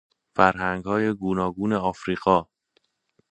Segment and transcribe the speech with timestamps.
[0.35, 2.47] فرهنگهای گوناگون افریقا